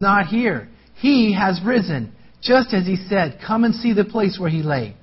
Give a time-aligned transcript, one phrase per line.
[0.00, 0.68] not here.
[0.96, 2.12] He has risen,
[2.42, 3.38] just as he said.
[3.46, 4.94] Come and see the place where he lay.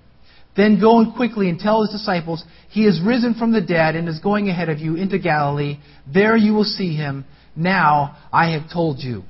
[0.56, 4.08] Then go and quickly and tell his disciples, He is risen from the dead and
[4.08, 5.80] is going ahead of you into Galilee.
[6.12, 7.26] There you will see him.
[7.56, 9.24] Now I have told you.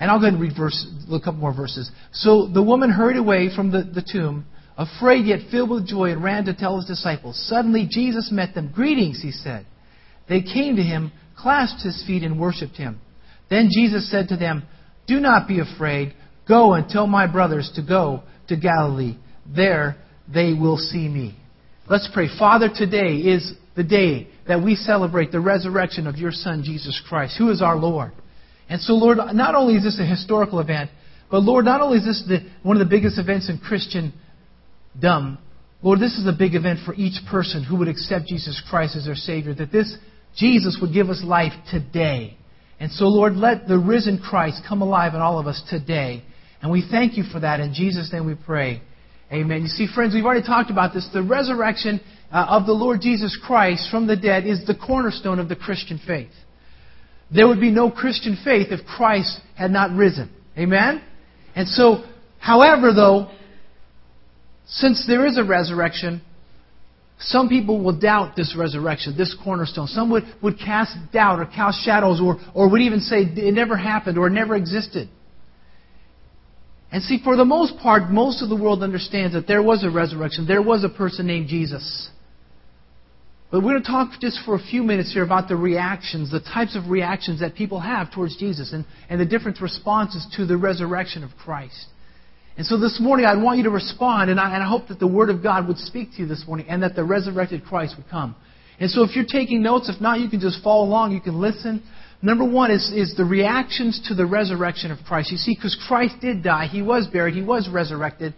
[0.00, 1.88] And I'll go ahead and read verse, a couple more verses.
[2.12, 4.44] So the woman hurried away from the, the tomb,
[4.76, 7.40] afraid yet filled with joy, and ran to tell his disciples.
[7.48, 8.72] Suddenly Jesus met them.
[8.74, 9.64] Greetings, he said.
[10.28, 13.00] They came to him, clasped his feet, and worshipped him.
[13.48, 14.64] Then Jesus said to them,
[15.06, 16.14] Do not be afraid.
[16.48, 19.16] Go and tell my brothers to go to Galilee.
[19.54, 19.96] There
[20.32, 21.36] they will see me.
[21.88, 22.28] Let's pray.
[22.38, 27.36] Father, today is the day that we celebrate the resurrection of your Son, Jesus Christ,
[27.38, 28.12] who is our Lord.
[28.68, 30.90] And so, Lord, not only is this a historical event,
[31.30, 35.38] but Lord, not only is this the, one of the biggest events in Christendom,
[35.82, 39.04] Lord, this is a big event for each person who would accept Jesus Christ as
[39.04, 39.94] their Savior, that this
[40.36, 42.38] Jesus would give us life today.
[42.80, 46.22] And so, Lord, let the risen Christ come alive in all of us today.
[46.60, 47.60] And we thank you for that.
[47.60, 48.82] In Jesus' name we pray.
[49.32, 49.62] Amen.
[49.62, 51.08] You see, friends, we've already talked about this.
[51.12, 52.00] The resurrection
[52.32, 56.00] uh, of the Lord Jesus Christ from the dead is the cornerstone of the Christian
[56.06, 56.30] faith.
[57.34, 60.30] There would be no Christian faith if Christ had not risen.
[60.58, 61.02] Amen?
[61.56, 62.04] And so,
[62.38, 63.30] however, though,
[64.66, 66.22] since there is a resurrection,
[67.18, 69.86] some people will doubt this resurrection, this cornerstone.
[69.86, 73.76] Some would, would cast doubt or cast shadows or, or would even say it never
[73.76, 75.08] happened or never existed.
[76.90, 79.90] And see, for the most part, most of the world understands that there was a
[79.90, 80.46] resurrection.
[80.46, 82.10] There was a person named Jesus.
[83.50, 86.40] But we're going to talk just for a few minutes here about the reactions, the
[86.40, 90.56] types of reactions that people have towards Jesus, and, and the different responses to the
[90.56, 91.86] resurrection of Christ.
[92.56, 95.00] And so this morning, I want you to respond, and I, and I hope that
[95.00, 97.96] the Word of God would speak to you this morning, and that the resurrected Christ
[97.96, 98.36] would come.
[98.78, 101.40] And so if you're taking notes, if not, you can just follow along, you can
[101.40, 101.82] listen.
[102.22, 105.32] Number one is, is the reactions to the resurrection of Christ.
[105.32, 108.34] You see, because Christ did die, He was buried, He was resurrected.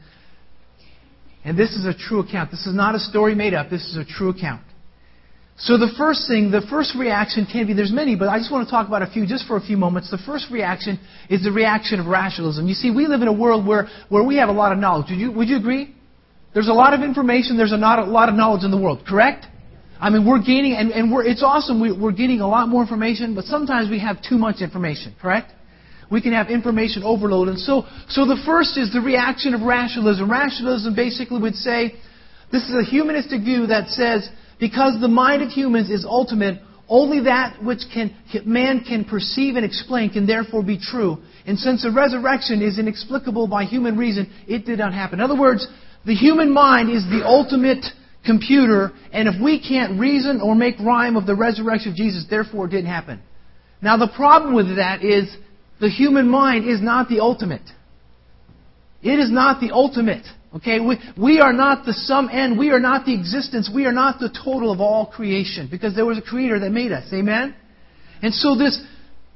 [1.45, 2.51] And this is a true account.
[2.51, 4.63] This is not a story made up, this is a true account.
[5.59, 8.69] So the first thing, the first reaction can be, there's many, but I just want
[8.69, 10.11] to talk about a few just for a few moments.
[10.11, 11.01] The first reaction
[11.31, 12.69] is the reaction of rationalism.
[12.69, 15.07] You see, we live in a world where, where we have a lot of knowledge.
[15.09, 15.95] Would you, would you agree?
[16.53, 19.05] There's a lot of information, there's a lot, a lot of knowledge in the world,
[19.09, 19.47] correct?
[19.99, 22.83] I mean, we're gaining, and, and we're, it's awesome, we, we're getting a lot more
[22.83, 25.53] information, but sometimes we have too much information, correct?
[26.11, 27.49] We can have information overload.
[27.49, 30.31] And so, so the first is the reaction of rationalism.
[30.31, 31.95] Rationalism basically would say,
[32.53, 34.29] this is a humanistic view that says,
[34.59, 39.65] because the mind of humans is ultimate, only that which can, man can perceive and
[39.65, 41.19] explain can therefore be true.
[41.47, 45.21] And since the resurrection is inexplicable by human reason, it did not happen.
[45.21, 45.67] In other words,
[46.05, 47.85] the human mind is the ultimate
[48.25, 52.67] computer, and if we can't reason or make rhyme of the resurrection of Jesus, therefore
[52.67, 53.21] it didn't happen.
[53.83, 55.35] Now the problem with that is
[55.81, 57.69] the human mind is not the ultimate.
[59.03, 60.27] It is not the ultimate.
[60.55, 62.59] Okay, we, we are not the sum end.
[62.59, 63.71] We are not the existence.
[63.73, 66.93] We are not the total of all creation because there was a creator that made
[66.93, 67.13] us.
[67.13, 67.55] Amen?
[68.23, 68.81] And so this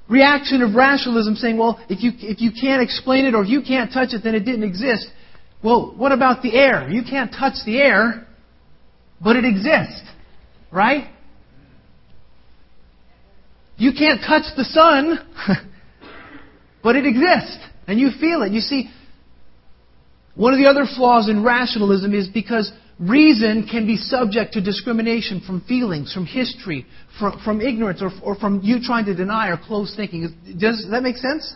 [0.09, 3.61] reaction of rationalism saying, well, if you, if you can't explain it or if you
[3.63, 5.09] can't touch it, then it didn't exist.
[5.63, 6.89] Well, what about the air?
[6.89, 8.27] You can't touch the air,
[9.23, 10.03] but it exists.
[10.73, 11.09] Right?
[13.77, 15.19] You can't touch the sun,
[16.83, 17.59] but it exists.
[17.87, 18.53] And you feel it.
[18.53, 18.91] You see,
[20.41, 25.43] one of the other flaws in rationalism is because reason can be subject to discrimination
[25.47, 26.87] from feelings, from history,
[27.19, 30.35] from, from ignorance, or, or, from you trying to deny or close thinking.
[30.59, 31.55] Does that make sense?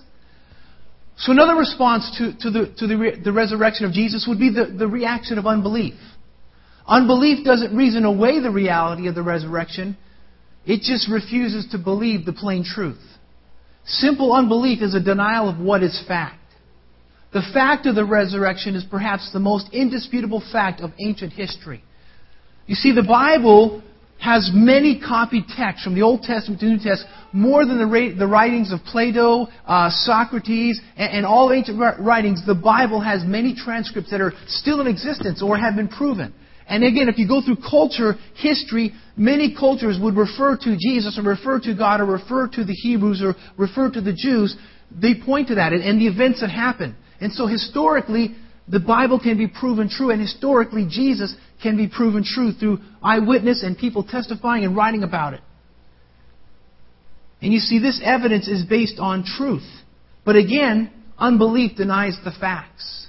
[1.16, 4.66] So another response to, to, the, to the, the resurrection of Jesus would be the,
[4.66, 5.94] the reaction of unbelief.
[6.86, 9.96] Unbelief doesn't reason away the reality of the resurrection.
[10.66, 13.00] It just refuses to believe the plain truth.
[13.86, 16.43] Simple unbelief is a denial of what is fact.
[17.34, 21.82] The fact of the resurrection is perhaps the most indisputable fact of ancient history.
[22.66, 23.82] You see, the Bible
[24.20, 28.14] has many copied texts from the Old Testament to the New Testament, more than the,
[28.16, 32.40] the writings of Plato, uh, Socrates, and, and, all ancient writings.
[32.46, 36.32] The Bible has many transcripts that are still in existence or have been proven.
[36.68, 41.22] And again, if you go through culture, history, many cultures would refer to Jesus or
[41.28, 44.56] refer to God or refer to the Hebrews or refer to the Jews.
[44.90, 46.94] They point to that and, and the events that happened.
[47.24, 48.36] And so historically,
[48.68, 53.62] the Bible can be proven true, and historically, Jesus can be proven true through eyewitness
[53.62, 55.40] and people testifying and writing about it.
[57.40, 59.66] And you see, this evidence is based on truth.
[60.26, 63.08] But again, unbelief denies the facts.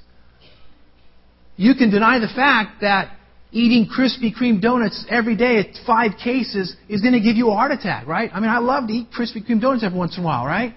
[1.58, 3.18] You can deny the fact that
[3.52, 7.54] eating Krispy Kreme donuts every day at five cases is going to give you a
[7.54, 8.32] heart attack, right?
[8.34, 10.74] I mean, I love to eat Krispy Kreme donuts every once in a while, right?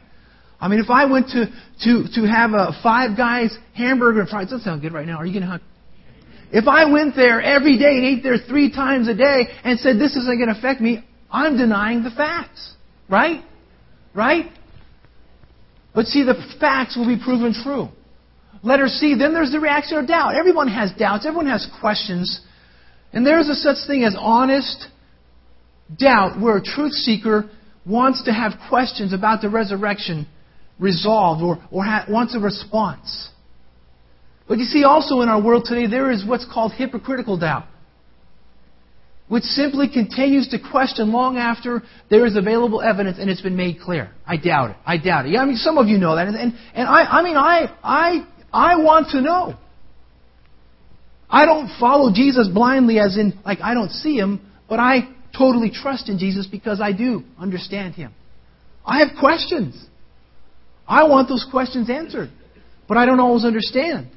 [0.61, 1.47] I mean, if I went to,
[1.83, 5.19] to, to have a Five Guys hamburger and fries, doesn't sound good right now.
[5.19, 5.61] Are you going to
[6.51, 9.99] If I went there every day and ate there three times a day and said
[9.99, 12.75] this isn't going to affect me, I'm denying the facts.
[13.09, 13.45] Right?
[14.15, 14.47] Right?
[15.95, 17.89] But see, the facts will be proven true.
[18.63, 20.35] Letter C, then there's the reaction of doubt.
[20.35, 22.41] Everyone has doubts, everyone has questions.
[23.13, 24.89] And there's a such thing as honest
[25.97, 27.49] doubt where a truth seeker
[27.87, 30.27] wants to have questions about the resurrection
[30.79, 33.31] resolved or, or ha- wants a response.
[34.47, 37.65] But you see, also in our world today, there is what's called hypocritical doubt,
[39.29, 43.81] which simply continues to question long after there is available evidence and it's been made
[43.81, 44.11] clear.
[44.27, 44.77] I doubt it.
[44.87, 45.33] I doubt it.
[45.33, 46.29] Yeah, I mean, some of you know that.
[46.29, 49.55] And, and, I, I mean, I, I, I want to know.
[51.29, 55.01] I don't follow Jesus blindly, as in, like, I don't see him, but I
[55.37, 58.15] totally trust in Jesus because I do understand him.
[58.87, 59.88] I have questions.
[60.89, 62.31] I want those questions answered,
[62.89, 64.09] but I don't always understand.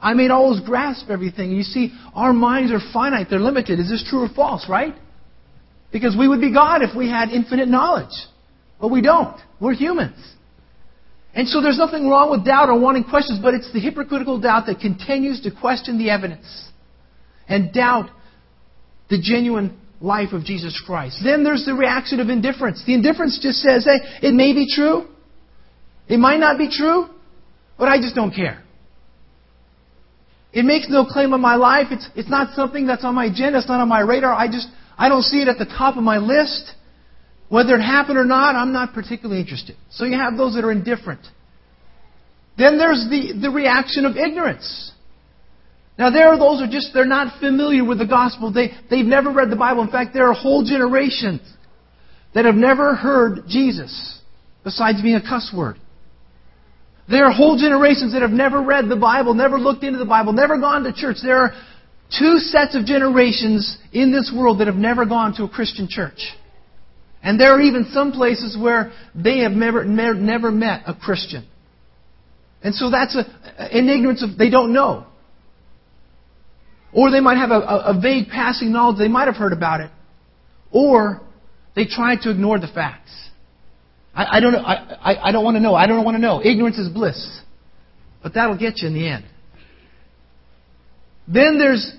[0.00, 1.52] I may not always grasp everything.
[1.52, 3.78] You see, our minds are finite, they're limited.
[3.78, 4.94] Is this true or false, right?
[5.92, 8.14] Because we would be God if we had infinite knowledge.
[8.80, 9.36] But we don't.
[9.60, 10.16] We're humans.
[11.34, 14.66] And so there's nothing wrong with doubt or wanting questions, but it's the hypocritical doubt
[14.66, 16.68] that continues to question the evidence
[17.48, 18.10] and doubt
[19.08, 21.20] the genuine life of Jesus Christ.
[21.24, 22.82] Then there's the reaction of indifference.
[22.86, 25.08] The indifference just says, hey, it may be true,
[26.08, 27.06] it might not be true,
[27.78, 28.62] but I just don't care.
[30.52, 31.88] It makes no claim on my life.
[31.90, 33.58] It's, it's not something that's on my agenda.
[33.58, 34.32] It's not on my radar.
[34.32, 36.72] I just, I don't see it at the top of my list.
[37.48, 39.76] Whether it happened or not, I'm not particularly interested.
[39.90, 41.20] So you have those that are indifferent.
[42.56, 44.92] Then there's the, the reaction of ignorance.
[45.98, 48.52] Now there are those who are just, they're not familiar with the gospel.
[48.52, 49.82] They, they've never read the Bible.
[49.82, 51.40] In fact, there are whole generations
[52.34, 54.20] that have never heard Jesus,
[54.64, 55.76] besides being a cuss word.
[57.10, 60.32] There are whole generations that have never read the Bible, never looked into the Bible,
[60.32, 61.16] never gone to church.
[61.22, 61.52] There are
[62.18, 66.20] two sets of generations in this world that have never gone to a Christian church.
[67.22, 71.46] And there are even some places where they have never, never, met a Christian.
[72.62, 73.24] And so that's a,
[73.58, 75.06] an ignorance of, they don't know.
[76.92, 79.90] Or they might have a, a, vague passing knowledge, they might have heard about it.
[80.70, 81.20] Or
[81.74, 83.27] they try to ignore the facts.
[84.18, 84.58] I, I don't know.
[84.58, 84.74] I,
[85.12, 85.76] I, I don't want to know.
[85.76, 86.44] I don't want to know.
[86.44, 87.40] Ignorance is bliss.
[88.20, 89.24] But that'll get you in the end.
[91.28, 91.92] Then there's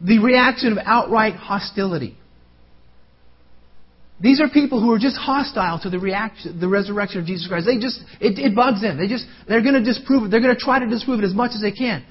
[0.00, 2.16] the reaction of outright hostility.
[4.20, 7.66] These are people who are just hostile to the reaction, the resurrection of Jesus Christ.
[7.66, 8.98] They just, it, it bugs them.
[8.98, 10.30] They just, they're going to disprove it.
[10.30, 12.04] They're going to try to disprove it as much as they can.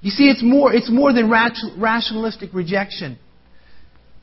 [0.00, 3.18] You see, it's more, it's more than rationalistic rejection.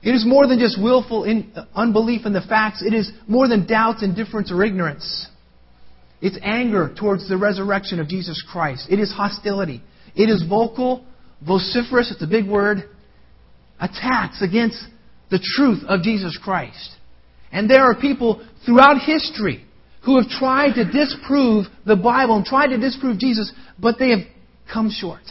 [0.06, 2.84] It is more than just willful in, uh, unbelief in the facts.
[2.84, 5.28] It is more than doubt, indifference, or ignorance.
[6.22, 8.88] It's anger towards the resurrection of Jesus Christ.
[8.92, 9.82] It is hostility.
[10.16, 11.04] It is vocal,
[11.46, 12.88] vociferous, it's a big word,
[13.80, 14.78] attacks against
[15.32, 16.92] the truth of Jesus Christ.
[17.52, 19.66] And there are people throughout history
[20.06, 24.20] who have tried to disprove the Bible and tried to disprove Jesus, but they have
[24.72, 25.24] come short.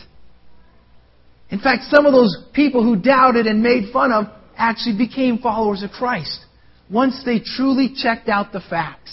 [1.50, 4.26] In fact, some of those people who doubted and made fun of
[4.56, 6.44] actually became followers of Christ
[6.90, 9.12] once they truly checked out the facts.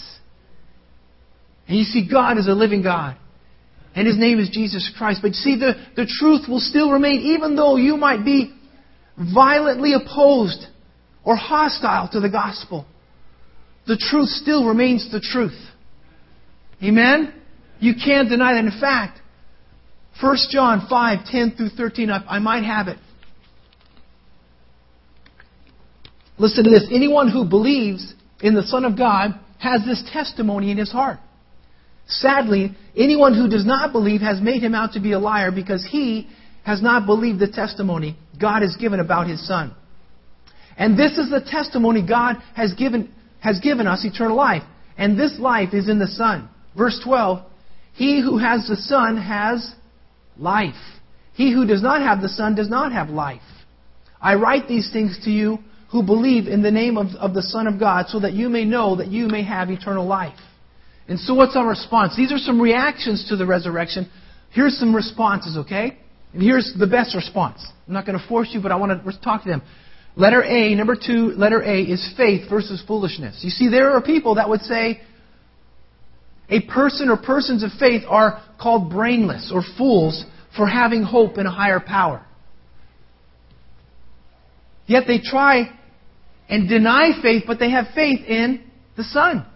[1.68, 3.16] And you see, God is a living God.
[3.94, 5.20] And His name is Jesus Christ.
[5.22, 8.54] But you see, the, the truth will still remain, even though you might be
[9.34, 10.66] violently opposed
[11.24, 12.86] or hostile to the gospel.
[13.86, 15.58] The truth still remains the truth.
[16.82, 17.34] Amen?
[17.80, 18.64] You can't deny that.
[18.64, 19.20] In fact,
[20.20, 22.98] 1 John 5, 10 through 13, I, I might have it.
[26.42, 26.88] Listen to this.
[26.90, 31.20] Anyone who believes in the Son of God has this testimony in his heart.
[32.08, 35.86] Sadly, anyone who does not believe has made him out to be a liar because
[35.88, 36.26] he
[36.64, 39.72] has not believed the testimony God has given about his Son.
[40.76, 44.64] And this is the testimony God has given, has given us eternal life.
[44.98, 46.48] And this life is in the Son.
[46.76, 47.38] Verse 12
[47.92, 49.76] He who has the Son has
[50.36, 50.74] life.
[51.34, 53.42] He who does not have the Son does not have life.
[54.20, 55.60] I write these things to you
[55.92, 58.64] who believe in the name of, of the Son of God, so that you may
[58.64, 60.38] know that you may have eternal life.
[61.06, 62.16] And so, what's our response?
[62.16, 64.10] These are some reactions to the resurrection.
[64.50, 65.98] Here's some responses, okay?
[66.32, 67.62] And here's the best response.
[67.86, 69.62] I'm not going to force you, but I want to talk to them.
[70.16, 73.40] Letter A, number two, letter A is faith versus foolishness.
[73.42, 75.02] You see, there are people that would say
[76.48, 80.24] a person or persons of faith are called brainless or fools
[80.56, 82.24] for having hope in a higher power.
[84.86, 85.78] Yet they try
[86.48, 88.64] and deny faith, but they have faith in
[88.96, 89.46] the sun.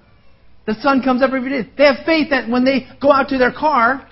[0.67, 1.71] the sun comes up every day.
[1.77, 4.09] They have faith that when they go out to their car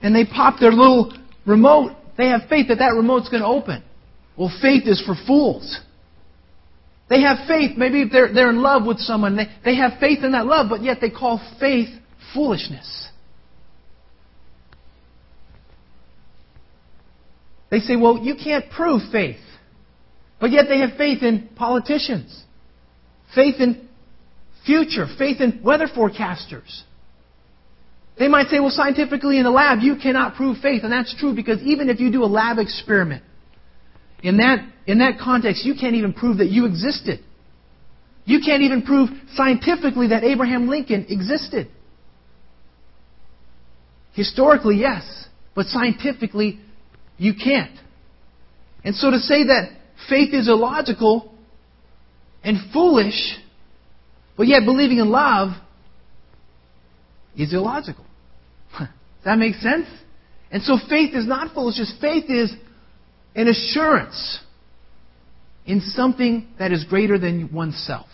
[0.00, 1.12] and they pop their little
[1.46, 3.82] remote, they have faith that that remote's going to open.
[4.36, 5.80] Well, faith is for fools.
[7.08, 7.76] They have faith.
[7.76, 9.36] Maybe if they're, they're in love with someone.
[9.36, 11.88] They, they have faith in that love, but yet they call faith
[12.32, 13.08] foolishness.
[17.70, 19.40] They say, well, you can't prove faith.
[20.42, 22.42] But yet they have faith in politicians,
[23.32, 23.88] faith in
[24.66, 26.82] future, faith in weather forecasters.
[28.18, 30.82] They might say, well, scientifically in the lab, you cannot prove faith.
[30.82, 33.22] And that's true because even if you do a lab experiment,
[34.24, 37.20] in that, in that context, you can't even prove that you existed.
[38.24, 41.68] You can't even prove scientifically that Abraham Lincoln existed.
[44.14, 46.58] Historically, yes, but scientifically,
[47.16, 47.78] you can't.
[48.84, 49.78] And so to say that
[50.08, 51.34] faith is illogical
[52.44, 53.36] and foolish,
[54.36, 55.50] but yet believing in love
[57.36, 58.04] is illogical.
[58.78, 58.88] Does
[59.24, 59.86] that make sense?
[60.50, 61.94] And so faith is not foolishness.
[62.00, 62.52] Faith is
[63.34, 64.40] an assurance
[65.64, 68.08] in something that is greater than oneself.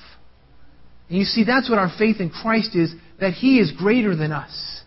[1.08, 4.30] And you see, that's what our faith in Christ is, that He is greater than
[4.30, 4.82] us.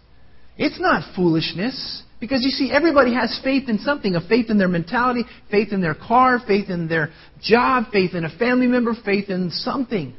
[0.58, 2.04] It's not foolishness.
[2.22, 5.82] Because you see, everybody has faith in something a faith in their mentality, faith in
[5.82, 7.10] their car, faith in their
[7.42, 10.14] job, faith in a family member, faith in something.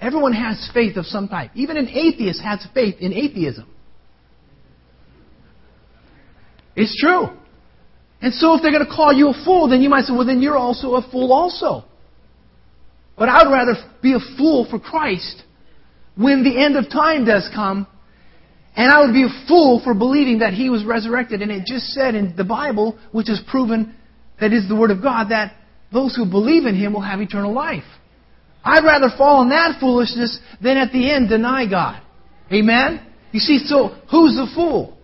[0.00, 1.50] Everyone has faith of some type.
[1.56, 3.68] Even an atheist has faith in atheism.
[6.76, 7.26] It's true.
[8.22, 10.24] And so if they're going to call you a fool, then you might say, well,
[10.24, 11.84] then you're also a fool also.
[13.18, 15.42] But I would rather be a fool for Christ
[16.14, 17.88] when the end of time does come
[18.76, 21.42] and I would be a fool for believing that he was resurrected.
[21.42, 23.94] And it just said in the Bible, which is proven
[24.40, 25.54] that is the Word of God, that
[25.92, 27.84] those who believe in him will have eternal life.
[28.64, 32.00] I'd rather fall in that foolishness than at the end deny God.
[32.52, 33.04] Amen?
[33.32, 34.96] You see, so who's the fool?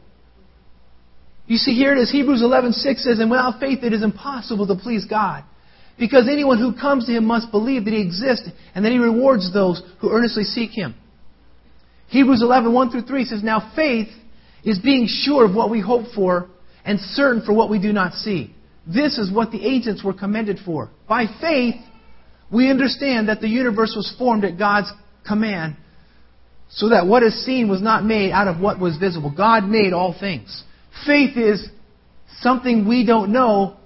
[1.46, 2.10] You see, here it is.
[2.10, 5.44] Hebrews 11:6 says, "And without faith it is impossible to please God,
[5.96, 9.52] because anyone who comes to Him must believe that He exists and that He rewards
[9.52, 10.94] those who earnestly seek Him."
[12.08, 14.08] Hebrews 11, 1 through 3 says, Now faith
[14.64, 16.48] is being sure of what we hope for
[16.84, 18.54] and certain for what we do not see.
[18.86, 20.90] This is what the ancients were commended for.
[21.08, 21.74] By faith,
[22.52, 24.92] we understand that the universe was formed at God's
[25.26, 25.76] command,
[26.68, 29.32] so that what is seen was not made out of what was visible.
[29.36, 30.62] God made all things.
[31.04, 31.68] Faith is
[32.40, 33.76] something we don't know,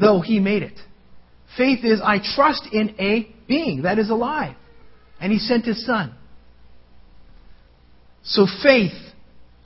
[0.00, 0.78] though He made it.
[1.56, 4.56] Faith is, I trust in a being that is alive.
[5.20, 6.14] And He sent His Son.
[8.28, 8.92] So faith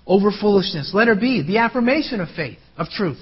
[0.06, 0.92] over foolishness.
[0.94, 3.20] Letter B the affirmation of faith, of truth.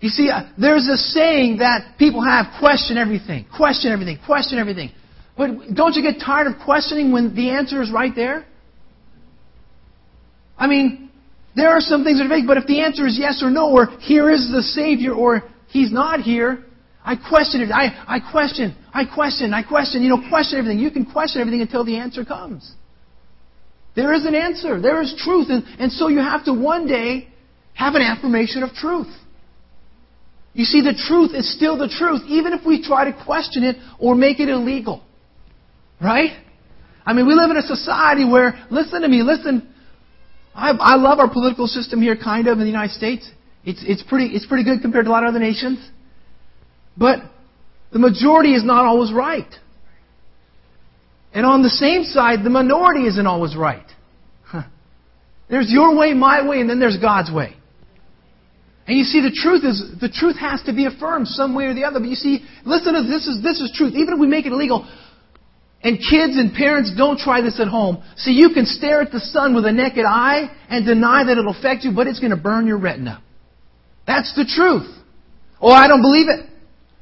[0.00, 4.90] You see, uh, there's a saying that people have question everything, question everything, question everything.
[5.36, 8.44] But don't you get tired of questioning when the answer is right there?
[10.58, 11.10] I mean,
[11.56, 13.70] there are some things that are vague, but if the answer is yes or no,
[13.70, 16.64] or here is the Savior, or He's not here,
[17.04, 17.70] I question it.
[17.72, 20.02] I, I question, I question, I question.
[20.02, 20.78] You know, question everything.
[20.78, 22.70] You can question everything until the answer comes.
[23.96, 24.80] There is an answer.
[24.80, 25.48] There is truth.
[25.50, 27.28] And, and so you have to one day
[27.74, 29.12] have an affirmation of truth.
[30.52, 33.76] You see, the truth is still the truth, even if we try to question it
[33.98, 35.02] or make it illegal.
[36.00, 36.30] Right?
[37.04, 39.68] I mean, we live in a society where, listen to me, listen.
[40.54, 43.28] I, I love our political system here, kind of, in the United States.
[43.64, 45.78] It's, it's, pretty, it's pretty good compared to a lot of other nations.
[46.96, 47.18] But
[47.92, 49.52] the majority is not always right.
[51.34, 53.86] And on the same side, the minority isn't always right.
[54.44, 54.62] Huh.
[55.50, 57.56] There's your way, my way, and then there's God's way.
[58.86, 61.74] And you see, the truth is, the truth has to be affirmed some way or
[61.74, 61.98] the other.
[61.98, 63.94] But you see, listen to this is, this is truth.
[63.94, 64.88] Even if we make it illegal,
[65.82, 68.02] and kids and parents don't try this at home.
[68.16, 71.50] See, you can stare at the sun with a naked eye and deny that it'll
[71.50, 73.22] affect you, but it's going to burn your retina.
[74.06, 74.88] That's the truth.
[75.60, 76.48] Oh, I don't believe it.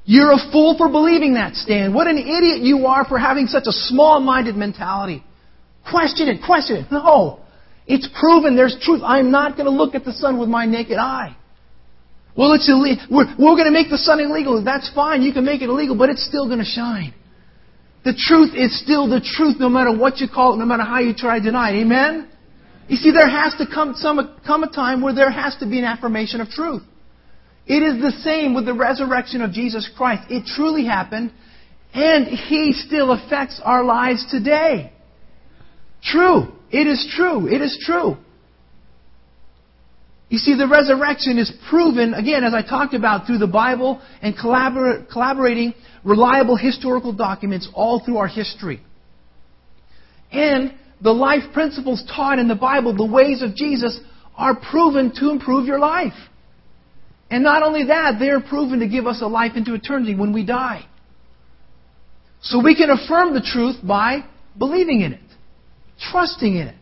[0.04, 1.94] You're a fool for believing that, Stan.
[1.94, 5.24] What an idiot you are for having such a small minded mentality.
[5.88, 6.86] Question it, question it.
[6.90, 7.40] No.
[7.86, 9.02] It's proven there's truth.
[9.04, 11.36] I'm not going to look at the sun with my naked eye.
[12.36, 13.04] Well, it's illegal.
[13.10, 14.62] We're, we're going to make the sun illegal.
[14.64, 15.22] That's fine.
[15.22, 17.14] You can make it illegal, but it's still going to shine.
[18.04, 20.98] The truth is still the truth no matter what you call it, no matter how
[20.98, 21.82] you try to deny it.
[21.82, 22.28] Amen?
[22.88, 25.78] You see, there has to come, some, come a time where there has to be
[25.78, 26.82] an affirmation of truth.
[27.66, 30.30] It is the same with the resurrection of Jesus Christ.
[30.30, 31.32] It truly happened,
[31.94, 34.92] and He still affects our lives today.
[36.02, 36.48] True.
[36.70, 37.46] It is true.
[37.46, 38.16] It is true.
[40.28, 44.34] You see, the resurrection is proven, again, as I talked about, through the Bible and
[44.34, 48.80] collabor- collaborating reliable historical documents all through our history.
[50.32, 54.00] And the life principles taught in the Bible, the ways of Jesus,
[54.34, 56.14] are proven to improve your life.
[57.32, 60.34] And not only that, they are proven to give us a life into eternity when
[60.34, 60.84] we die.
[62.42, 64.26] So we can affirm the truth by
[64.58, 65.20] believing in it,
[66.10, 66.74] trusting in it.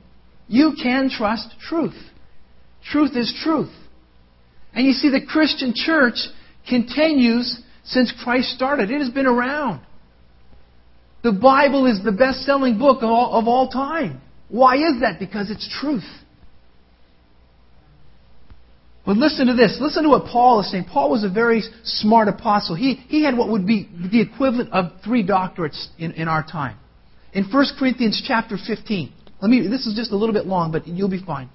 [0.49, 1.95] You can trust truth.
[2.83, 3.71] Truth is truth.
[4.75, 6.17] And you see, the Christian church
[6.69, 8.91] continues since Christ started.
[8.91, 9.83] It has been around.
[11.23, 14.21] The Bible is the best selling book of all, of all time.
[14.49, 15.21] Why is that?
[15.21, 16.03] Because it's truth.
[19.07, 19.79] But listen to this.
[19.81, 20.85] Listen to what Paul is saying.
[20.85, 22.75] Paul was a very smart apostle.
[22.75, 26.77] He, he had what would be the equivalent of three doctorates in, in our time.
[27.33, 29.13] In 1 Corinthians chapter 15.
[29.41, 31.49] Let me, this is just a little bit long, but you'll be fine.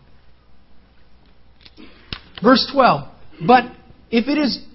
[2.44, 3.10] Verse 12.
[3.46, 3.66] But
[4.10, 4.66] if it is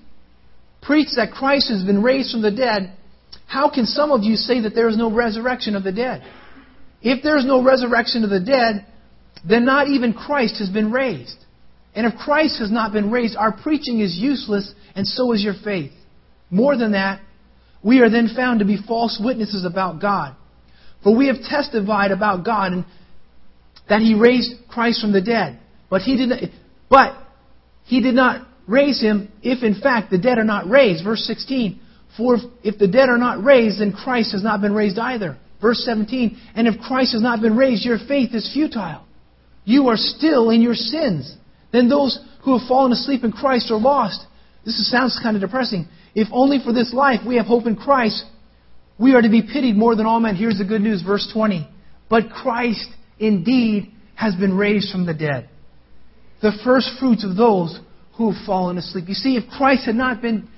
[0.80, 2.96] preached that Christ has been raised from the dead,
[3.46, 6.22] how can some of you say that there is no resurrection of the dead?
[7.02, 8.86] If there is no resurrection of the dead,
[9.48, 11.36] then not even Christ has been raised.
[11.94, 15.54] And if Christ has not been raised, our preaching is useless, and so is your
[15.64, 15.92] faith.
[16.50, 17.20] More than that,
[17.82, 20.37] we are then found to be false witnesses about God.
[21.02, 22.85] For we have testified about God and
[23.88, 25.59] that He raised Christ from the dead.
[25.88, 26.40] But He did not,
[26.88, 27.16] but
[27.85, 31.04] He did not raise Him if in fact the dead are not raised.
[31.04, 31.80] Verse 16.
[32.16, 35.38] For if the dead are not raised, then Christ has not been raised either.
[35.61, 36.38] Verse 17.
[36.54, 39.04] And if Christ has not been raised, your faith is futile.
[39.64, 41.37] You are still in your sins
[41.72, 44.26] then those who have fallen asleep in Christ are lost.
[44.64, 45.88] This sounds kind of depressing.
[46.14, 48.24] If only for this life we have hope in Christ,
[48.98, 50.36] we are to be pitied more than all men.
[50.36, 51.68] Here's the good news, verse 20.
[52.08, 52.86] But Christ
[53.18, 55.48] indeed has been raised from the dead.
[56.42, 57.78] The first fruits of those
[58.16, 59.04] who have fallen asleep.
[59.08, 60.48] You see, if Christ had not been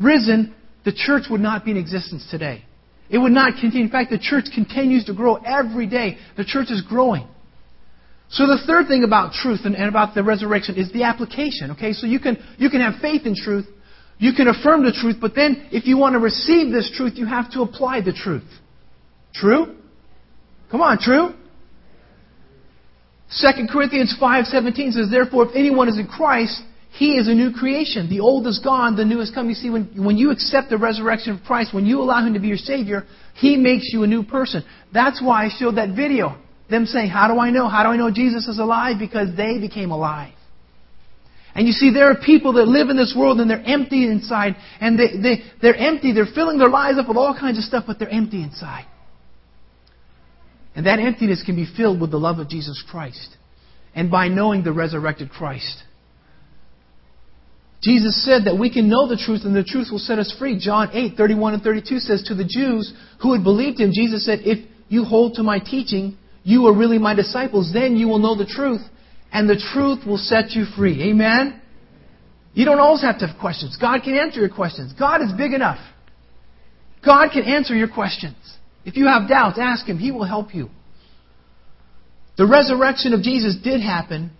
[0.00, 2.64] risen, the church would not be in existence today.
[3.10, 3.84] It would not continue.
[3.84, 6.18] In fact, the church continues to grow every day.
[6.36, 7.26] The church is growing.
[8.30, 11.70] So the third thing about truth and, and, about the resurrection is the application.
[11.72, 13.66] Okay, so you can you can have faith in truth,
[14.18, 17.26] you can affirm the truth, but then if you want to receive this truth, you
[17.26, 18.44] have to apply the truth.
[19.32, 19.76] True?
[20.70, 21.34] Come on, true?
[23.40, 28.08] 2 Corinthians 5:17 says, "Therefore, if anyone is in Christ, he is a new creation.
[28.08, 30.78] The old is gone, the new has come." You see, when, when you accept the
[30.78, 34.06] resurrection of Christ, when you allow Him to be your Savior, He makes you a
[34.06, 34.64] new person.
[34.92, 36.36] That's why I showed that video
[36.70, 37.68] them saying, How do I know?
[37.68, 38.96] How do I know Jesus is alive?
[38.98, 40.34] Because they became alive.
[41.54, 44.54] And you see, there are people that live in this world and they're empty inside.
[44.80, 46.12] And they, they, they're empty.
[46.12, 48.86] They're filling their lives up with all kinds of stuff, but they're empty inside.
[50.76, 53.36] And that emptiness can be filled with the love of Jesus Christ
[53.94, 55.82] and by knowing the resurrected Christ.
[57.82, 60.58] Jesus said that we can know the truth and the truth will set us free.
[60.58, 64.40] John 8, 31 and 32 says, To the Jews who had believed him, Jesus said,
[64.42, 66.16] If you hold to my teaching,
[66.48, 68.80] you are really my disciples, then you will know the truth,
[69.30, 71.10] and the truth will set you free.
[71.10, 71.60] Amen?
[72.54, 73.76] You don't always have to have questions.
[73.78, 74.94] God can answer your questions.
[74.98, 75.78] God is big enough.
[77.04, 78.36] God can answer your questions.
[78.86, 79.98] If you have doubts, ask Him.
[79.98, 80.70] He will help you.
[82.38, 84.30] The resurrection of Jesus did happen,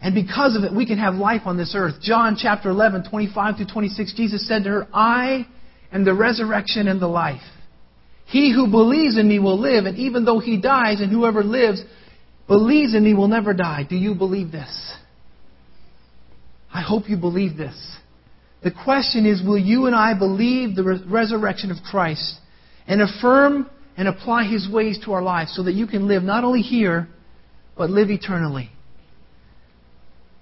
[0.00, 1.96] and because of it, we can have life on this earth.
[2.00, 5.46] John chapter 11, 25 through 26, Jesus said to her, I
[5.92, 7.42] am the resurrection and the life.
[8.32, 11.84] He who believes in me will live, and even though he dies, and whoever lives
[12.46, 13.86] believes in me will never die.
[13.86, 14.94] Do you believe this?
[16.72, 17.76] I hope you believe this.
[18.64, 22.38] The question is will you and I believe the resurrection of Christ
[22.86, 23.68] and affirm
[23.98, 27.08] and apply his ways to our lives so that you can live not only here,
[27.76, 28.70] but live eternally?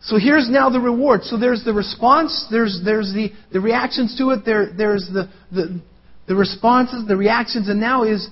[0.02, 1.24] So here's now the reward.
[1.24, 5.82] So there's the response, there's, there's the, the reactions to it, there, there's the, the,
[6.30, 8.28] the responses, the reactions, and now is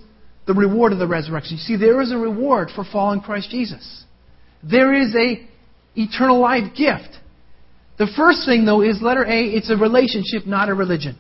[0.47, 1.57] the reward of the resurrection.
[1.57, 4.05] You see, there is a reward for following Christ Jesus.
[4.63, 5.45] There is a
[6.01, 7.19] eternal life gift.
[7.99, 11.19] The first thing, though, is letter A, it's a relationship, not a religion.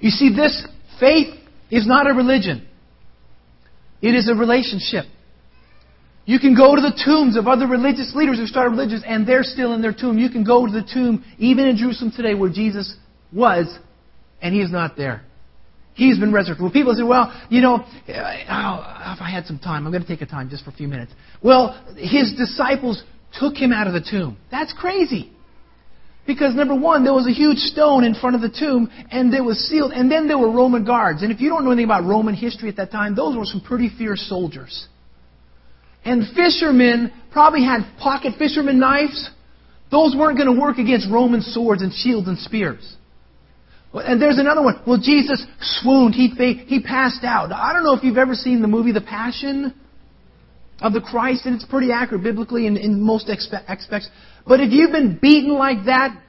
[0.00, 0.66] You see, this
[0.98, 1.34] faith
[1.70, 2.66] is not a religion.
[4.00, 5.04] It is a relationship.
[6.24, 9.42] You can go to the tombs of other religious leaders who started religions, and they're
[9.42, 10.16] still in their tomb.
[10.16, 12.96] You can go to the tomb, even in Jerusalem today, where Jesus
[13.30, 13.66] was
[14.40, 15.22] and he's not there.
[15.94, 16.62] He's been resurrected.
[16.62, 20.08] Well, people say, well, you know, oh, if I had some time, I'm going to
[20.08, 21.12] take a time just for a few minutes.
[21.42, 23.02] Well, his disciples
[23.38, 24.36] took him out of the tomb.
[24.50, 25.30] That's crazy.
[26.26, 29.42] Because number one, there was a huge stone in front of the tomb, and it
[29.42, 31.22] was sealed, and then there were Roman guards.
[31.22, 33.60] And if you don't know anything about Roman history at that time, those were some
[33.60, 34.88] pretty fierce soldiers.
[36.04, 39.30] And fishermen probably had pocket fisherman knives.
[39.90, 42.96] Those weren't going to work against Roman swords and shields and spears.
[43.94, 44.80] And there's another one.
[44.86, 46.14] Well, Jesus swooned.
[46.14, 46.28] He,
[46.66, 47.52] he passed out.
[47.52, 49.72] I don't know if you've ever seen the movie The Passion
[50.80, 54.08] of the Christ, and it's pretty accurate biblically in, in most aspects.
[54.46, 56.20] But if you've been beaten like that,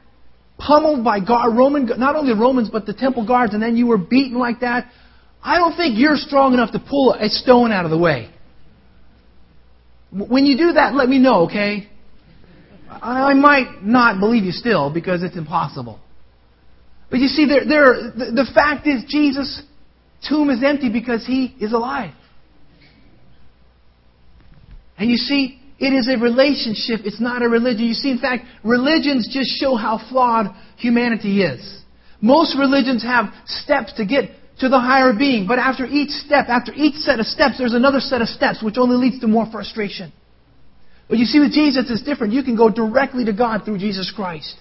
[0.60, 3.88] pummeled by God, Roman, not only the Romans, but the temple guards, and then you
[3.88, 4.92] were beaten like that,
[5.44, 8.30] I don't think you're strong enough to pull a stone out of the way.
[10.12, 11.90] When you do that, let me know, okay?
[12.90, 16.00] I might not believe you still because it's impossible.
[17.16, 19.64] But you see, there, there, the, the fact is, Jesus'
[20.28, 22.14] tomb is empty because he is alive.
[24.98, 27.86] And you see, it is a relationship, it's not a religion.
[27.86, 31.84] You see, in fact, religions just show how flawed humanity is.
[32.20, 36.74] Most religions have steps to get to the higher being, but after each step, after
[36.74, 40.12] each set of steps, there's another set of steps, which only leads to more frustration.
[41.08, 42.34] But you see, with Jesus, it's different.
[42.34, 44.60] You can go directly to God through Jesus Christ.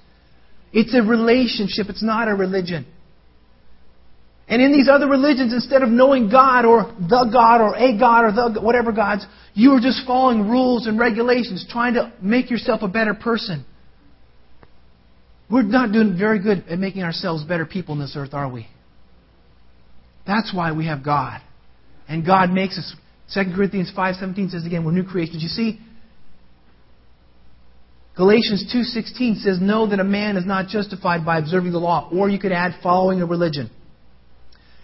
[0.74, 2.84] It's a relationship, it's not a religion.
[4.48, 8.24] And in these other religions, instead of knowing God or the God or a God
[8.24, 12.82] or the whatever gods, you are just following rules and regulations, trying to make yourself
[12.82, 13.64] a better person.
[15.50, 18.66] We're not doing very good at making ourselves better people in this earth, are we?
[20.26, 21.40] That's why we have God.
[22.08, 22.94] And God makes us
[23.32, 25.42] 2 Corinthians 5:17 says again, we're new creations.
[25.42, 25.80] You see,
[28.16, 32.28] Galatians 2:16 says, "Know that a man is not justified by observing the law," or
[32.28, 33.70] you could add following a religion.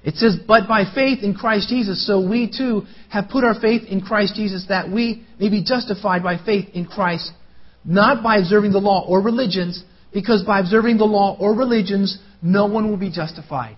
[0.02, 3.84] It says, "But by faith in Christ Jesus, so we too have put our faith
[3.84, 7.32] in Christ Jesus that we may be justified by faith in Christ,
[7.84, 12.66] not by observing the law or religions, because by observing the law or religions no
[12.66, 13.76] one will be justified."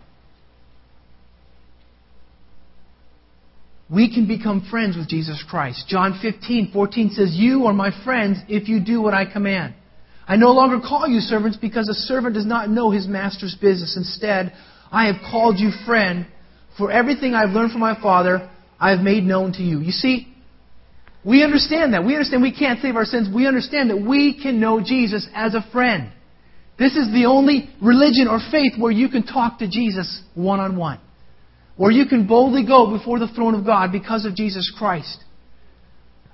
[3.93, 5.85] We can become friends with Jesus Christ.
[5.87, 9.75] John 15, 14 says, You are my friends if you do what I command.
[10.27, 13.97] I no longer call you servants because a servant does not know his master's business.
[13.97, 14.55] Instead,
[14.91, 16.27] I have called you friend,
[16.79, 18.49] for everything I've learned from my Father,
[18.81, 19.81] I have made known to you.
[19.81, 20.33] You see,
[21.23, 22.05] we understand that.
[22.05, 23.29] We understand we can't save our sins.
[23.33, 26.11] We understand that we can know Jesus as a friend.
[26.79, 30.77] This is the only religion or faith where you can talk to Jesus one on
[30.77, 30.99] one
[31.77, 35.19] where you can boldly go before the throne of God because of Jesus Christ.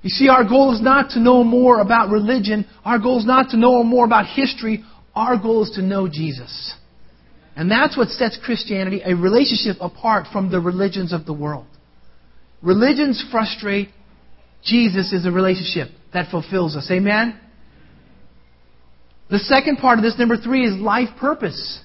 [0.02, 2.66] You see, our goal is not to know more about religion.
[2.84, 4.84] Our goal is not to know more about history.
[5.14, 6.74] Our goal is to know Jesus.
[7.56, 11.66] And that's what sets Christianity, a relationship, apart from the religions of the world.
[12.62, 13.88] Religions frustrate.
[14.62, 16.88] Jesus is a relationship that fulfills us.
[16.90, 17.38] Amen?
[19.30, 21.80] The second part of this, number three, is life purpose.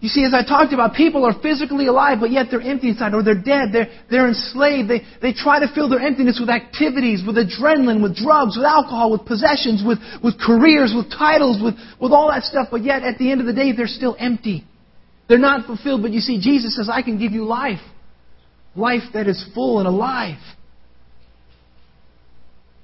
[0.00, 3.14] You see, as I talked about, people are physically alive, but yet they're empty inside,
[3.14, 4.90] or they're dead, they're, they're enslaved.
[4.90, 9.12] They, they try to fill their emptiness with activities, with adrenaline, with drugs, with alcohol,
[9.12, 13.16] with possessions, with, with careers, with titles, with, with all that stuff, but yet at
[13.16, 14.64] the end of the day, they're still empty.
[15.28, 17.80] They're not fulfilled, but you see, Jesus says, I can give you life.
[18.76, 20.38] Life that is full and alive.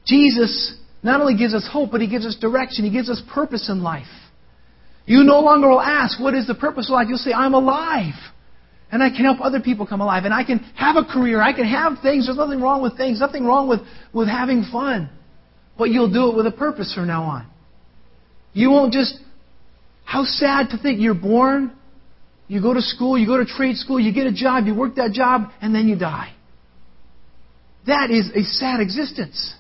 [0.07, 2.85] Jesus not only gives us hope, but He gives us direction.
[2.85, 4.07] He gives us purpose in life.
[5.11, 7.09] You no longer will ask, what is the purpose of life?
[7.09, 8.15] You'll say, I'm alive.
[8.93, 10.25] And I can help other people come alive.
[10.25, 11.43] And I can have a career.
[11.43, 12.27] I can have things.
[12.27, 13.19] There's nothing wrong with things.
[13.19, 13.81] Nothing wrong with,
[14.13, 15.11] with having fun.
[15.77, 17.51] But you'll do it with a purpose from now on.
[18.53, 19.19] You won't just,
[20.05, 21.73] how sad to think you're born,
[22.47, 24.95] you go to school, you go to trade school, you get a job, you work
[24.95, 26.33] that job, and then you die.
[27.89, 29.57] That is a sad existence.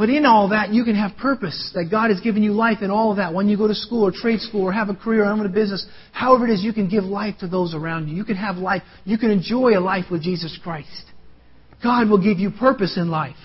[0.00, 2.90] But in all that, you can have purpose, that God has given you life in
[2.90, 3.34] all of that.
[3.34, 5.48] When you go to school or trade school or have a career or own a
[5.50, 8.16] business, however it is, you can give life to those around you.
[8.16, 8.82] You can have life.
[9.04, 11.04] You can enjoy a life with Jesus Christ.
[11.82, 13.36] God will give you purpose in life.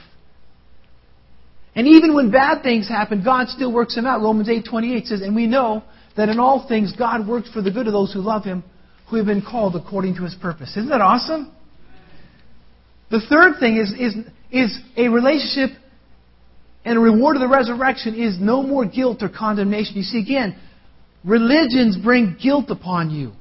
[1.76, 4.22] And even when bad things happen, God still works them out.
[4.22, 5.84] Romans 8:28 says, "And we know
[6.16, 8.64] that in all things God works for the good of those who love him,
[9.08, 11.52] who have been called according to his purpose." Isn't that awesome?
[13.10, 14.16] The third thing is, is,
[14.52, 15.72] is a relationship
[16.86, 19.96] and the reward of the resurrection is no more guilt or condemnation.
[19.96, 20.56] You see, again,
[21.24, 23.32] religions bring guilt upon you.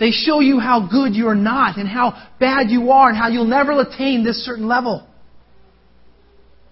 [0.00, 3.44] They show you how good you're not and how bad you are and how you'll
[3.44, 5.06] never attain this certain level.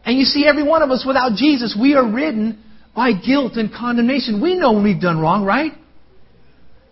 [0.04, 2.64] And you see, every one of us without Jesus, we are ridden
[2.96, 4.40] by guilt and condemnation.
[4.40, 5.72] We know when we've done wrong, right?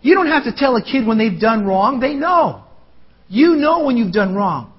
[0.01, 1.99] You don't have to tell a kid when they've done wrong.
[1.99, 2.63] They know.
[3.27, 4.71] You know when you've done wrong.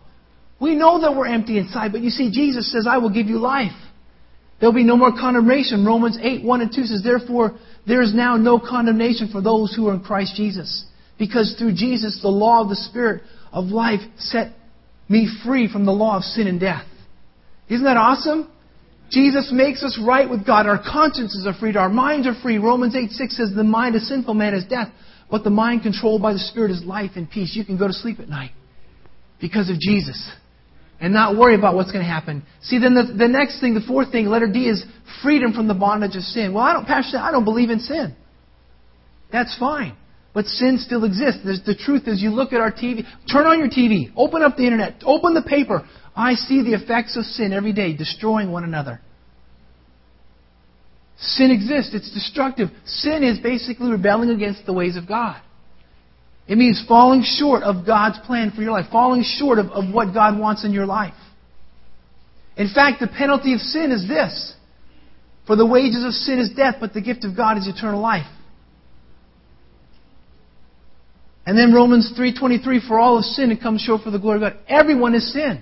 [0.60, 3.38] We know that we're empty inside, but you see, Jesus says, I will give you
[3.38, 3.72] life.
[4.62, 5.84] There'll be no more condemnation.
[5.84, 9.88] Romans 8, 1 and 2 says, Therefore, there is now no condemnation for those who
[9.88, 10.86] are in Christ Jesus.
[11.18, 14.52] Because through Jesus, the law of the Spirit of life set
[15.08, 16.84] me free from the law of sin and death.
[17.68, 18.48] Isn't that awesome?
[19.10, 20.66] Jesus makes us right with God.
[20.66, 21.76] Our consciences are freed.
[21.76, 22.58] Our minds are free.
[22.58, 24.92] Romans 8 6 says, The mind of sinful man is death,
[25.28, 27.56] but the mind controlled by the Spirit is life and peace.
[27.56, 28.52] You can go to sleep at night
[29.40, 30.30] because of Jesus
[31.02, 32.44] and not worry about what's going to happen.
[32.62, 34.84] See, then the, the next thing, the fourth thing, letter D, is
[35.20, 36.54] freedom from the bondage of sin.
[36.54, 38.14] Well, I don't, Pastor, I don't believe in sin.
[39.32, 39.96] That's fine.
[40.32, 41.40] But sin still exists.
[41.44, 44.56] There's, the truth is, you look at our TV, turn on your TV, open up
[44.56, 45.86] the internet, open the paper.
[46.14, 49.00] I see the effects of sin every day, destroying one another.
[51.18, 51.94] Sin exists.
[51.94, 52.68] It's destructive.
[52.84, 55.42] Sin is basically rebelling against the ways of God.
[56.48, 60.12] It means falling short of God's plan for your life, falling short of, of what
[60.12, 61.14] God wants in your life.
[62.56, 64.54] In fact, the penalty of sin is this.
[65.46, 68.26] For the wages of sin is death, but the gift of God is eternal life.
[71.44, 74.52] And then Romans 3.23, for all of sin and comes short for the glory of
[74.52, 74.60] God.
[74.68, 75.60] Everyone has sin.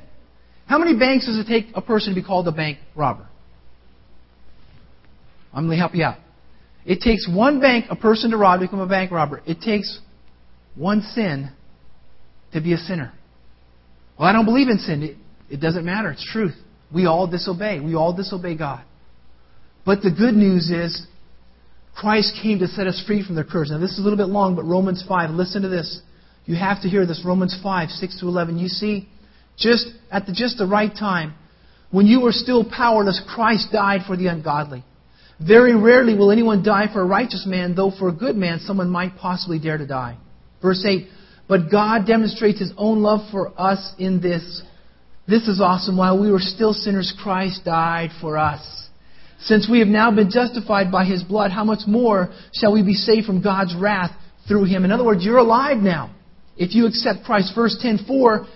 [0.67, 3.27] How many banks does it take a person to be called a bank robber?
[5.53, 6.19] I'm going to help you out.
[6.85, 9.43] It takes one bank, a person to rob, to become a bank robber.
[9.47, 9.99] It takes
[10.81, 11.51] one sin
[12.55, 13.13] to be a sinner.
[14.19, 15.03] Well, I don't believe in sin.
[15.03, 15.17] It,
[15.51, 16.11] it doesn't matter.
[16.11, 16.55] It's truth.
[16.93, 17.81] We all disobey.
[17.81, 18.83] We all disobey God.
[19.85, 21.07] But the good news is
[21.95, 23.71] Christ came to set us free from the curse.
[23.71, 26.01] Now, this is a little bit long, but Romans 5, listen to this.
[26.47, 27.23] You have to hear this.
[27.27, 28.59] Romans 5, 6 to 11.
[28.59, 29.07] You see,
[29.59, 31.35] just at the, just the right time,
[31.91, 34.83] when you were still powerless, Christ died for the ungodly.
[35.47, 38.89] Very rarely will anyone die for a righteous man, though for a good man someone
[38.89, 40.17] might possibly dare to die.
[40.63, 41.09] Verse 8,
[41.49, 44.63] But God demonstrates His own love for us in this.
[45.27, 45.97] This is awesome.
[45.97, 48.89] While we were still sinners, Christ died for us.
[49.43, 52.95] Since we have now been justified by His blood, how much more shall we be
[52.95, 54.11] saved from God's wrath
[54.47, 54.85] through Him?
[54.85, 56.15] In other words, you're alive now.
[56.57, 57.53] If you accept Christ.
[57.55, 58.47] Verse 10, For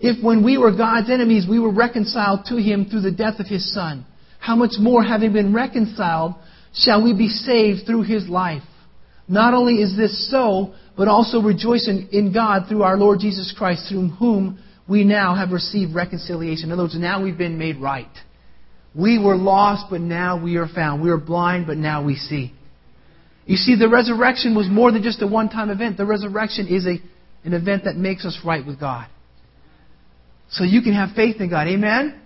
[0.00, 3.46] if when we were God's enemies, we were reconciled to Him through the death of
[3.46, 4.04] His Son,
[4.38, 6.34] how much more, having been reconciled,
[6.74, 8.64] shall we be saved through His life?
[9.28, 13.88] Not only is this so, but also rejoicing in God through our Lord Jesus Christ,
[13.88, 16.66] through whom we now have received reconciliation.
[16.66, 18.10] In other words, now we've been made right.
[18.94, 21.02] We were lost, but now we are found.
[21.02, 22.52] We were blind, but now we see.
[23.46, 25.96] You see, the resurrection was more than just a one time event.
[25.96, 26.98] The resurrection is a,
[27.44, 29.08] an event that makes us right with God.
[30.50, 31.66] So you can have faith in God.
[31.66, 32.20] Amen?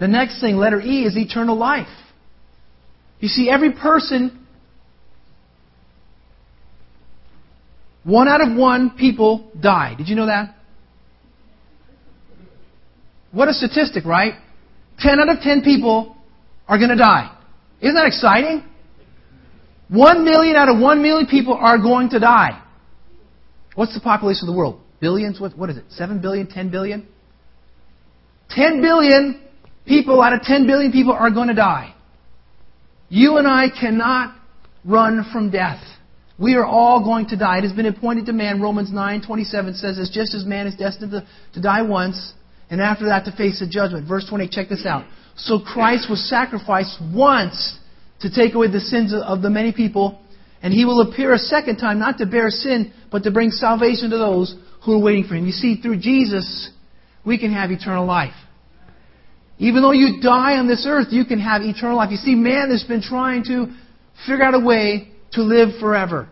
[0.00, 1.86] The next thing, letter E, is eternal life.
[3.20, 4.43] You see, every person
[8.04, 9.94] One out of one people die.
[9.96, 10.54] Did you know that?
[13.32, 14.34] What a statistic, right?
[14.98, 16.16] Ten out of ten people
[16.68, 17.36] are going to die.
[17.80, 18.62] Isn't that exciting?
[19.88, 22.62] One million out of one million people are going to die.
[23.74, 24.80] What's the population of the world?
[25.00, 25.40] Billions?
[25.40, 25.84] What, what is it?
[25.90, 26.46] Seven billion?
[26.46, 27.08] Ten billion?
[28.50, 29.42] Ten billion
[29.86, 31.94] people out of ten billion people are going to die.
[33.08, 34.36] You and I cannot
[34.84, 35.82] run from death.
[36.38, 37.58] We are all going to die.
[37.58, 41.12] It has been appointed to man, Romans 9:27 says it's just as man is destined
[41.12, 42.34] to, to die once,
[42.70, 44.08] and after that to face the judgment.
[44.08, 45.04] Verse 28, check this out.
[45.36, 47.78] So Christ was sacrificed once
[48.20, 50.20] to take away the sins of the many people,
[50.62, 54.10] and he will appear a second time, not to bear sin, but to bring salvation
[54.10, 55.46] to those who are waiting for him.
[55.46, 56.70] You see, through Jesus,
[57.24, 58.34] we can have eternal life.
[59.58, 62.10] Even though you die on this earth, you can have eternal life.
[62.10, 63.66] You see, man has been trying to
[64.26, 66.28] figure out a way to live forever.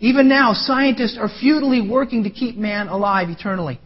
[0.00, 3.78] Even now, scientists are futilely working to keep man alive eternally.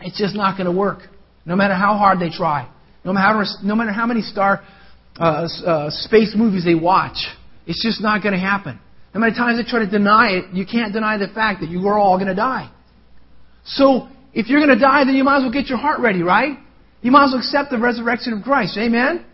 [0.00, 1.00] It's just not going to work,
[1.44, 2.68] no matter how hard they try,
[3.04, 4.62] no matter, no matter how many star
[5.18, 7.26] uh, uh, space movies they watch.
[7.66, 8.80] It's just not going to happen.
[9.14, 11.86] No matter times they try to deny it, you can't deny the fact that you
[11.86, 12.70] are all going to die.
[13.64, 16.22] So, if you're going to die, then you might as well get your heart ready,
[16.22, 16.58] right?
[17.02, 18.78] You might as well accept the resurrection of Christ.
[18.78, 19.24] Amen?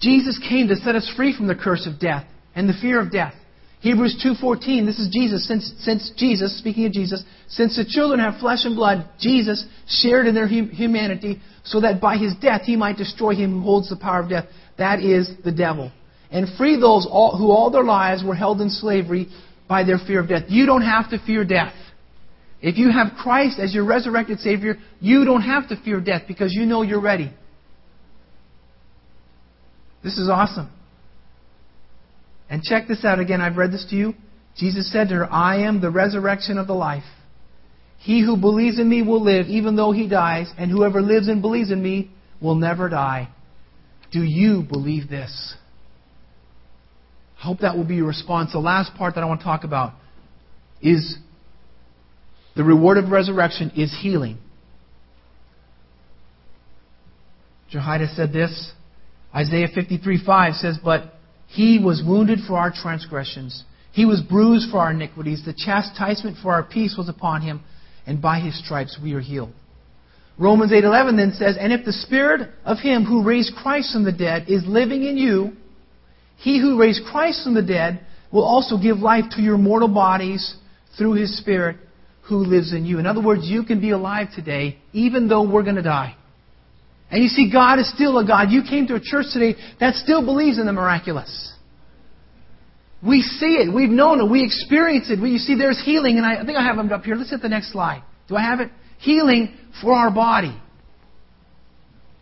[0.00, 3.12] Jesus came to set us free from the curse of death and the fear of
[3.12, 3.34] death.
[3.80, 5.46] Hebrews 2:14 this is Jesus.
[5.46, 10.26] Since since Jesus speaking of Jesus since the children have flesh and blood Jesus shared
[10.26, 13.96] in their humanity so that by his death he might destroy him who holds the
[13.96, 15.92] power of death that is the devil.
[16.30, 19.28] And free those all, who all their lives were held in slavery
[19.68, 20.44] by their fear of death.
[20.48, 21.74] You don't have to fear death.
[22.62, 26.52] If you have Christ as your resurrected savior you don't have to fear death because
[26.54, 27.30] you know you're ready
[30.02, 30.70] this is awesome.
[32.48, 33.40] And check this out again.
[33.40, 34.14] I've read this to you.
[34.56, 37.04] Jesus said to her, I am the resurrection of the life.
[37.98, 41.42] He who believes in me will live even though he dies, and whoever lives and
[41.42, 42.10] believes in me
[42.40, 43.28] will never die.
[44.10, 45.54] Do you believe this?
[47.38, 48.52] I hope that will be your response.
[48.52, 49.92] The last part that I want to talk about
[50.82, 51.18] is
[52.56, 54.38] the reward of resurrection is healing.
[57.70, 58.72] Jehoiada said this.
[59.34, 61.14] Isaiah 53 5 says, But
[61.46, 65.44] he was wounded for our transgressions, he was bruised for our iniquities.
[65.44, 67.60] The chastisement for our peace was upon him,
[68.06, 69.52] and by his stripes we are healed.
[70.38, 74.12] Romans 8:11 then says, "And if the spirit of him who raised Christ from the
[74.12, 75.56] dead is living in you,
[76.36, 80.54] he who raised Christ from the dead will also give life to your mortal bodies
[80.96, 81.76] through his spirit
[82.22, 85.62] who lives in you." In other words, you can be alive today even though we're
[85.62, 86.14] going to die.
[87.10, 88.50] And you see, God is still a God.
[88.50, 91.52] You came to a church today that still believes in the miraculous.
[93.06, 93.74] We see it.
[93.74, 94.30] We've known it.
[94.30, 95.20] We experience it.
[95.20, 97.16] We, you see, there's healing, and I, I think I have them up here.
[97.16, 98.02] Let's hit the next slide.
[98.28, 98.70] Do I have it?
[98.98, 100.56] Healing for our body.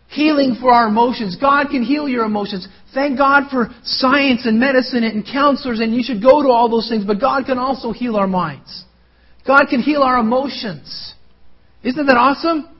[0.07, 1.37] Healing for our emotions.
[1.39, 2.67] God can heal your emotions.
[2.93, 6.89] Thank God for science and medicine and counselors, and you should go to all those
[6.89, 8.85] things, but God can also heal our minds.
[9.45, 11.13] God can heal our emotions.
[11.83, 12.78] Isn't that awesome?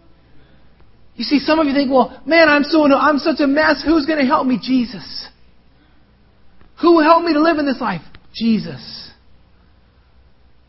[1.20, 3.84] You see, some of you think, well, man, I'm so I'm such a mess.
[3.86, 4.58] Who's going to help me?
[4.58, 5.28] Jesus.
[6.82, 8.00] Who will help me to live in this life?
[8.34, 9.12] Jesus.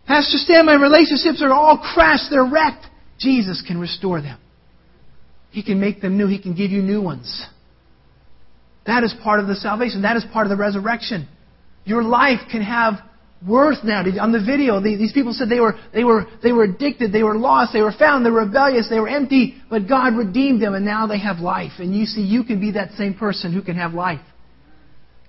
[0.09, 2.31] Pastor Stan, my relationships are all crashed.
[2.31, 2.85] They're wrecked.
[3.21, 4.41] Jesus can restore them.
[5.53, 6.27] He can make them new.
[6.27, 7.47] He can give you new ones.
[8.87, 10.03] That is part of the salvation.
[10.03, 11.29] That is part of the resurrection.
[11.85, 12.95] Your life can have
[13.47, 14.03] worth now.
[14.21, 17.37] On the video, these people said they were, they were, they were addicted, they were
[17.37, 20.85] lost, they were found, they were rebellious, they were empty, but God redeemed them and
[20.85, 21.73] now they have life.
[21.79, 24.21] And you see, you can be that same person who can have life.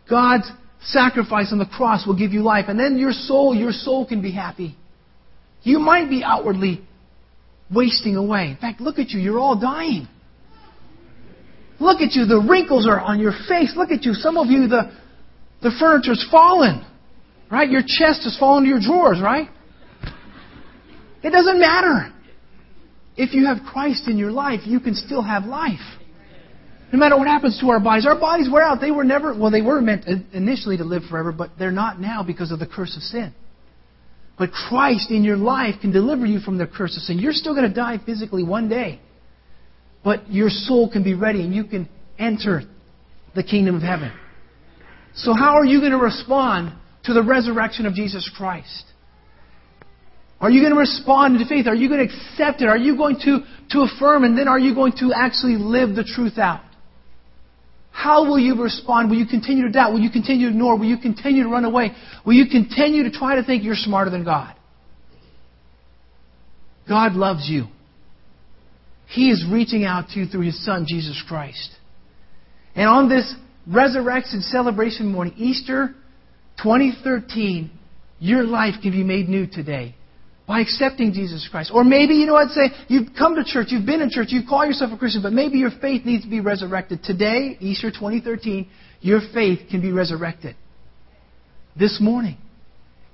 [0.10, 0.52] God's
[0.84, 2.66] sacrifice on the cross will give you life.
[2.68, 4.76] And then your soul, your soul can be happy.
[5.64, 6.82] You might be outwardly
[7.74, 8.50] wasting away.
[8.50, 9.20] In fact, look at you.
[9.20, 10.08] You're all dying.
[11.80, 12.26] Look at you.
[12.26, 13.74] The wrinkles are on your face.
[13.76, 14.14] Look at you.
[14.14, 14.92] Some of you, the,
[15.62, 16.86] the furniture's fallen.
[17.52, 17.70] Right?
[17.70, 19.50] Your chest has fallen to your drawers, right?
[21.22, 22.14] It doesn't matter.
[23.18, 25.80] If you have Christ in your life, you can still have life.
[26.94, 28.82] No matter what happens to our bodies, our bodies wear out.
[28.82, 32.24] They were never, well, they were meant initially to live forever, but they're not now
[32.24, 33.34] because of the curse of sin.
[34.38, 37.20] But Christ in your life can deliver you from the curse of sin.
[37.20, 39.00] You're still going to die physically one day.
[40.04, 41.88] But your soul can be ready and you can
[42.18, 42.62] enter
[43.36, 44.12] the kingdom of heaven.
[45.16, 46.74] So how are you going to respond
[47.06, 48.86] to the resurrection of Jesus Christ?
[50.40, 51.68] Are you going to respond to faith?
[51.68, 52.68] Are you going to accept it?
[52.68, 56.04] Are you going to, to affirm and then are you going to actually live the
[56.04, 56.62] truth out?
[57.92, 59.12] How will you respond?
[59.12, 59.94] Will you continue to doubt?
[59.94, 60.78] Will you continue to ignore?
[60.78, 61.92] Will you continue to run away?
[62.26, 64.56] Will you continue to try to think you're smarter than God?
[66.90, 67.66] God loves you.
[69.08, 71.70] He is reaching out to you through His Son, Jesus Christ.
[72.76, 73.36] And on this
[73.68, 75.94] resurrection celebration morning, Easter
[76.58, 77.72] 2013,
[78.20, 79.96] your life can be made new today
[80.48, 81.72] by accepting Jesus Christ.
[81.74, 84.42] Or maybe, you know what, say, you've come to church, you've been in church, you
[84.48, 87.04] call yourself a Christian, but maybe your faith needs to be resurrected.
[87.04, 90.56] Today, Easter 2013, your faith can be resurrected.
[91.80, 92.38] This morning.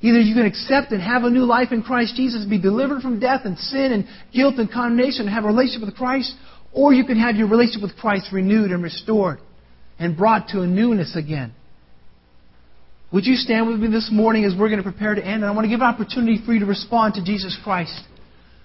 [0.01, 3.19] Either you can accept and have a new life in Christ Jesus, be delivered from
[3.19, 6.35] death and sin and guilt and condemnation, and have a relationship with Christ,
[6.71, 9.39] or you can have your relationship with Christ renewed and restored
[9.97, 11.53] and brought to a newness again.
[13.11, 15.35] Would you stand with me this morning as we're going to prepare to end?
[15.35, 17.97] And I want to give an opportunity for you to respond to Jesus Christ.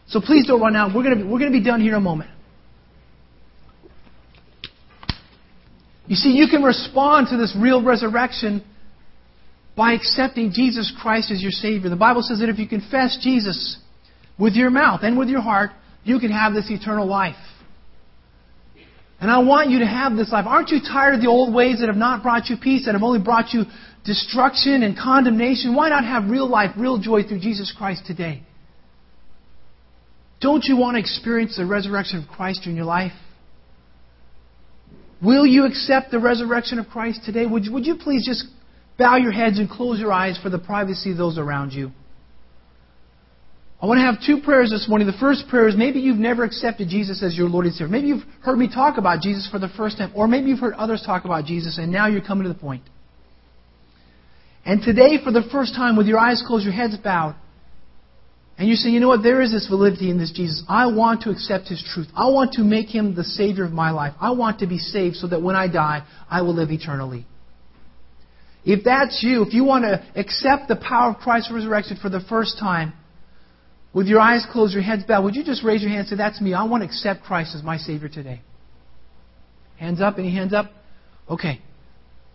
[0.09, 0.95] So please don't run out.
[0.95, 2.31] We're going to be, we're going to be done here in a moment.
[6.09, 8.65] You see, you can respond to this real resurrection
[9.77, 11.89] by accepting Jesus Christ as your Savior.
[11.89, 13.79] The Bible says that if you confess Jesus
[14.39, 15.71] with your mouth and with your heart,
[16.03, 17.37] you can have this eternal life.
[19.21, 20.47] And I want you to have this life.
[20.49, 23.05] Aren't you tired of the old ways that have not brought you peace, that have
[23.05, 23.63] only brought you
[24.05, 25.75] destruction and condemnation?
[25.75, 28.43] Why not have real life, real joy through Jesus Christ today?
[30.41, 33.13] Don't you want to experience the resurrection of Christ in your life?
[35.23, 37.47] Will you accept the resurrection of Christ today?
[37.47, 38.45] Would you, would you please just
[38.99, 41.93] bow your heads and close your eyes for the privacy of those around you?
[43.81, 45.07] I want to have two prayers this morning.
[45.07, 47.89] The first prayer is maybe you've never accepted Jesus as your Lord and Savior.
[47.89, 50.75] Maybe you've heard me talk about Jesus for the first time, or maybe you've heard
[50.75, 52.83] others talk about Jesus and now you're coming to the point.
[54.65, 57.35] And today, for the first time, with your eyes closed, your heads bowed,
[58.59, 60.63] and you say, you know what, there is this validity in this Jesus.
[60.69, 62.07] I want to accept His truth.
[62.15, 64.15] I want to make Him the Savior of my life.
[64.21, 67.27] I want to be saved so that when I die, I will live eternally.
[68.65, 72.21] If that's you, if you want to accept the power of Christ's resurrection for the
[72.29, 72.93] first time,
[73.93, 76.17] with your eyes closed, your heads bowed, would you just raise your hand and say,
[76.17, 76.55] That's me.
[76.55, 78.41] I want to accept Christ as my Savior today?
[79.79, 80.19] Hands up.
[80.19, 80.71] Any hands up?
[81.29, 81.61] Okay.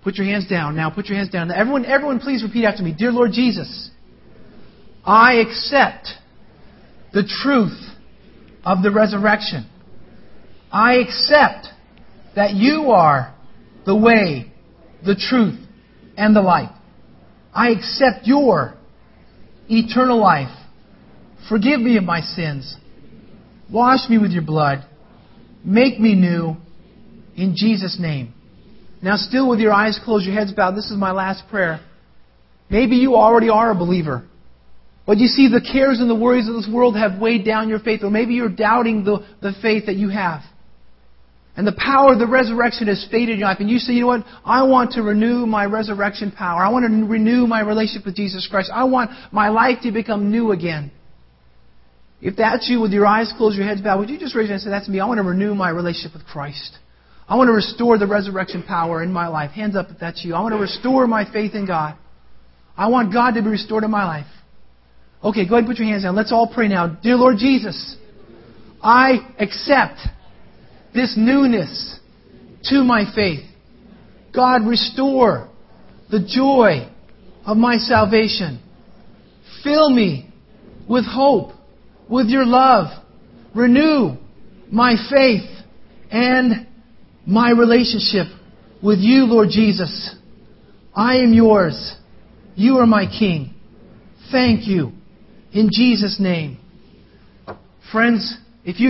[0.04, 0.76] Put your hands down.
[0.76, 1.52] Now put your hands down.
[1.52, 2.93] Everyone, everyone, please repeat after me.
[2.98, 3.89] Dear Lord Jesus,
[5.06, 6.10] I accept
[7.14, 7.78] the truth
[8.64, 9.70] of the resurrection.
[10.72, 11.68] I accept
[12.36, 13.34] that you are
[13.86, 14.52] the way,
[15.06, 15.60] the truth,
[16.18, 16.70] and the light.
[17.54, 18.76] I accept your
[19.70, 20.56] eternal life.
[21.50, 22.76] Forgive me of my sins.
[23.72, 24.86] Wash me with your blood.
[25.64, 26.58] Make me new.
[27.36, 28.34] In Jesus' name.
[29.02, 31.80] Now, still with your eyes closed, your heads bowed, this is my last prayer.
[32.70, 34.28] Maybe you already are a believer.
[35.06, 37.80] But you see, the cares and the worries of this world have weighed down your
[37.80, 40.41] faith, or maybe you're doubting the, the faith that you have.
[41.56, 43.58] And the power of the resurrection has faded in your life.
[43.60, 44.26] And you say, you know what?
[44.45, 46.62] I want to renew my resurrection power.
[46.62, 48.70] I want to renew my relationship with Jesus Christ.
[48.72, 50.91] I want my life to become new again.
[52.22, 54.58] If that's you with your eyes closed, your heads bowed, would you just raise your
[54.58, 55.00] hand and say, That's me.
[55.00, 56.78] I want to renew my relationship with Christ.
[57.30, 59.51] I want to restore the resurrection power in my life.
[59.51, 60.34] Hands up if that's you.
[60.34, 61.97] I want to restore my faith in God.
[62.78, 64.28] I want God to be restored in my life.
[65.23, 66.15] Okay, go ahead and put your hands down.
[66.15, 66.88] Let's all pray now.
[66.88, 67.97] Dear Lord Jesus,
[68.82, 69.99] I accept
[70.93, 71.99] this newness
[72.65, 73.43] to my faith.
[74.34, 75.49] God, restore
[76.09, 76.89] the joy
[77.45, 78.61] of my salvation.
[79.63, 80.30] Fill me
[80.88, 81.51] with hope,
[82.09, 83.03] with your love.
[83.55, 84.17] Renew
[84.71, 85.49] my faith
[86.11, 86.67] and
[87.28, 88.28] my relationship
[88.82, 90.15] with you, Lord Jesus.
[90.95, 91.93] I am yours.
[92.55, 93.53] You are my King.
[94.32, 94.93] Thank you.
[95.51, 96.57] In Jesus' name.
[97.91, 98.86] Friends, if you